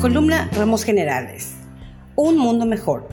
[0.00, 1.56] Columna Ramos Generales.
[2.14, 3.08] Un mundo mejor.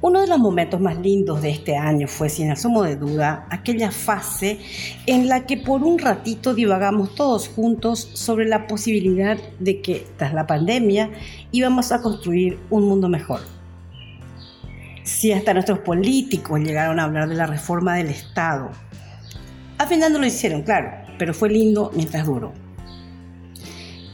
[0.00, 3.90] Uno de los momentos más lindos de este año fue, sin asomo de duda, aquella
[3.90, 4.60] fase
[5.06, 10.34] en la que por un ratito divagamos todos juntos sobre la posibilidad de que, tras
[10.34, 11.10] la pandemia,
[11.50, 13.40] íbamos a construir un mundo mejor.
[15.02, 18.70] Si hasta nuestros políticos llegaron a hablar de la reforma del Estado.
[19.78, 22.65] Al final no lo hicieron, claro, pero fue lindo mientras duró.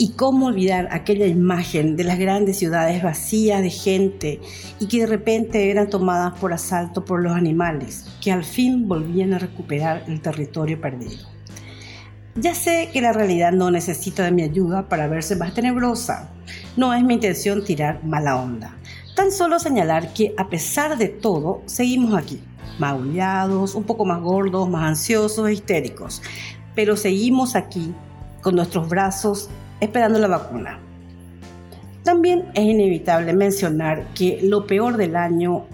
[0.03, 4.41] Y cómo olvidar aquella imagen de las grandes ciudades vacías de gente
[4.81, 9.33] y que de repente eran tomadas por asalto por los animales, que al fin volvían
[9.33, 11.25] a recuperar el territorio perdido.
[12.35, 16.33] Ya sé que la realidad no necesita de mi ayuda para verse más tenebrosa.
[16.77, 18.77] No es mi intención tirar mala onda.
[19.15, 22.43] Tan solo señalar que a pesar de todo, seguimos aquí,
[22.81, 26.23] maullados, un poco más gordos, más ansiosos e histéricos.
[26.75, 27.95] Pero seguimos aquí
[28.41, 29.49] con nuestros brazos
[29.83, 30.79] esperando la vacuna.
[32.05, 35.65] También es inevitable mencionar que lo peor del año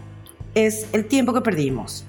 [0.55, 2.05] es el tiempo que perdimos.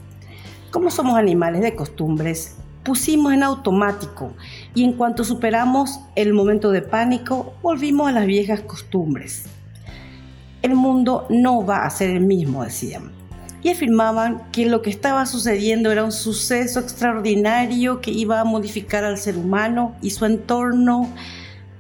[0.72, 4.32] Como somos animales de costumbres, pusimos en automático
[4.73, 9.45] y en cuanto superamos el momento de pánico, volvimos a las viejas costumbres.
[10.62, 13.12] El mundo no va a ser el mismo, decían.
[13.62, 19.04] Y afirmaban que lo que estaba sucediendo era un suceso extraordinario que iba a modificar
[19.04, 21.10] al ser humano y su entorno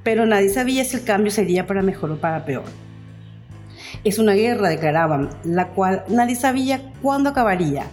[0.03, 2.65] pero nadie sabía si el cambio sería para mejor o para peor.
[4.03, 7.87] Es una guerra, declaraban, la cual nadie sabía cuándo acabaría,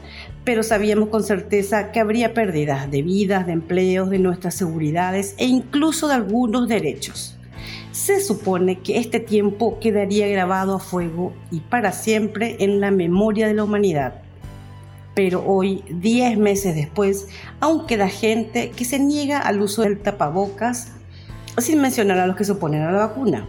[0.44, 5.46] pero sabíamos con certeza que habría pérdidas de vidas, de empleos, de nuestras seguridades e
[5.46, 7.36] incluso de algunos derechos.
[7.90, 13.48] Se supone que este tiempo quedaría grabado a fuego y para siempre en la memoria
[13.48, 14.22] de la humanidad.
[15.14, 17.26] Pero hoy, diez meses después,
[17.58, 20.92] aún queda gente que se niega al uso del tapabocas,
[21.58, 23.46] sin mencionar a los que se oponen a la vacuna.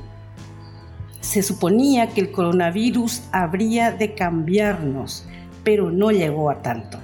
[1.22, 5.28] Se suponía que el coronavirus habría de cambiarnos,
[5.64, 7.00] pero no llegó a tanto.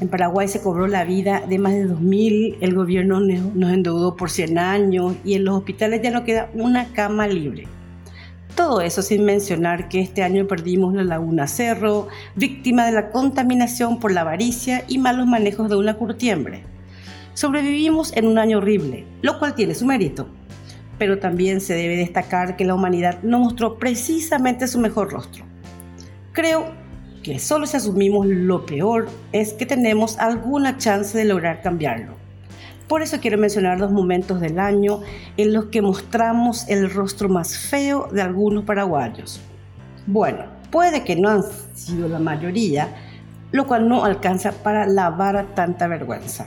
[0.00, 4.30] En Paraguay se cobró la vida de más de 2.000, el gobierno nos endeudó por
[4.30, 7.64] 100 años y en los hospitales ya no queda una cama libre.
[8.54, 13.98] Todo eso sin mencionar que este año perdimos la Laguna Cerro, víctima de la contaminación
[13.98, 16.62] por la avaricia y malos manejos de una curtiembre.
[17.36, 20.26] Sobrevivimos en un año horrible, lo cual tiene su mérito,
[20.98, 25.44] pero también se debe destacar que la humanidad no mostró precisamente su mejor rostro.
[26.32, 26.64] Creo
[27.22, 32.14] que solo si asumimos lo peor es que tenemos alguna chance de lograr cambiarlo.
[32.88, 35.02] Por eso quiero mencionar dos momentos del año
[35.36, 39.42] en los que mostramos el rostro más feo de algunos paraguayos.
[40.06, 41.42] Bueno, puede que no han
[41.74, 42.88] sido la mayoría,
[43.52, 46.46] lo cual no alcanza para lavar tanta vergüenza.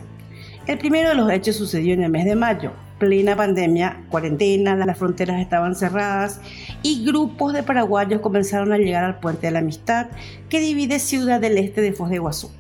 [0.69, 4.99] El primero de los hechos sucedió en el mes de mayo, plena pandemia, cuarentena, las
[4.99, 6.41] fronteras estaban cerradas
[6.83, 10.09] y grupos de paraguayos comenzaron a llegar al puente de la amistad
[10.47, 12.51] que divide Ciudad del Este de Foz de Iguazú.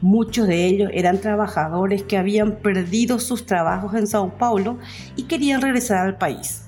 [0.00, 4.78] Muchos de ellos eran trabajadores que habían perdido sus trabajos en Sao Paulo
[5.16, 6.62] y querían regresar al país.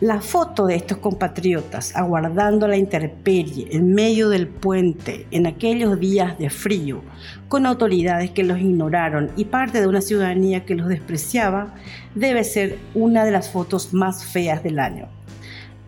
[0.00, 6.38] La foto de estos compatriotas aguardando la intemperie en medio del puente en aquellos días
[6.38, 7.02] de frío,
[7.48, 11.74] con autoridades que los ignoraron y parte de una ciudadanía que los despreciaba,
[12.14, 15.08] debe ser una de las fotos más feas del año.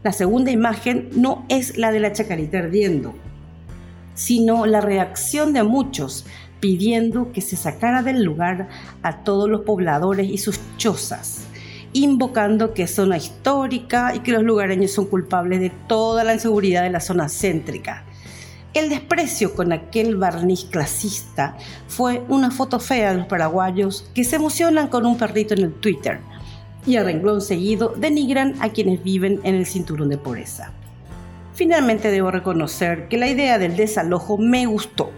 [0.02, 3.14] La segunda imagen no es la de la chacarita ardiendo,
[4.14, 6.26] sino la reacción de muchos
[6.58, 8.70] pidiendo que se sacara del lugar
[9.04, 11.46] a todos los pobladores y sus chozas
[11.92, 16.82] invocando que es zona histórica y que los lugareños son culpables de toda la inseguridad
[16.82, 18.04] de la zona céntrica.
[18.72, 21.56] El desprecio con aquel barniz clasista
[21.88, 25.74] fue una foto fea de los paraguayos que se emocionan con un perrito en el
[25.74, 26.20] Twitter
[26.86, 30.72] y a renglón seguido denigran a quienes viven en el cinturón de pobreza.
[31.54, 35.10] Finalmente debo reconocer que la idea del desalojo me gustó,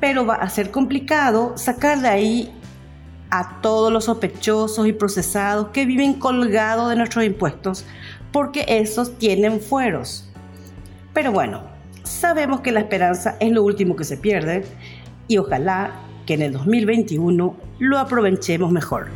[0.00, 2.52] pero va a ser complicado sacar de ahí
[3.30, 7.84] a todos los sospechosos y procesados que viven colgados de nuestros impuestos,
[8.32, 10.28] porque esos tienen fueros.
[11.14, 11.62] Pero bueno,
[12.02, 14.64] sabemos que la esperanza es lo último que se pierde
[15.28, 15.92] y ojalá
[16.26, 19.08] que en el 2021 lo aprovechemos mejor.